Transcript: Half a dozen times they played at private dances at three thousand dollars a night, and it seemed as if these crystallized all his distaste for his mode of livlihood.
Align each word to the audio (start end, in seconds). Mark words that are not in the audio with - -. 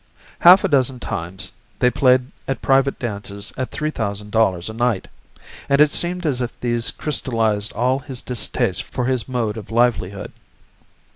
Half 0.39 0.63
a 0.63 0.67
dozen 0.67 0.99
times 0.99 1.51
they 1.77 1.91
played 1.91 2.31
at 2.47 2.63
private 2.63 2.97
dances 2.97 3.53
at 3.55 3.69
three 3.69 3.91
thousand 3.91 4.31
dollars 4.31 4.67
a 4.67 4.73
night, 4.73 5.07
and 5.69 5.79
it 5.79 5.91
seemed 5.91 6.25
as 6.25 6.41
if 6.41 6.59
these 6.59 6.89
crystallized 6.89 7.71
all 7.73 7.99
his 7.99 8.19
distaste 8.19 8.81
for 8.81 9.05
his 9.05 9.27
mode 9.27 9.57
of 9.57 9.69
livlihood. 9.69 10.31